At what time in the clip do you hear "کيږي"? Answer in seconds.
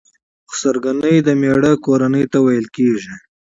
2.75-3.13